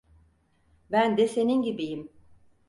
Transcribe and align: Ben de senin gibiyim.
Ben 0.91 1.17
de 1.17 1.27
senin 1.27 1.61
gibiyim. 1.61 2.09